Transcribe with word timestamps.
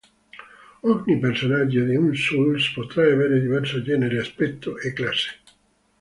Ogni 0.81 1.19
personaggio 1.19 1.83
di 1.83 1.95
un 1.95 2.15
Souls 2.15 2.71
potrà 2.73 3.03
avere 3.03 3.39
diverso 3.39 3.83
genere, 3.83 4.17
aspetto, 4.19 4.79
e 4.79 4.93
classe. 4.93 5.35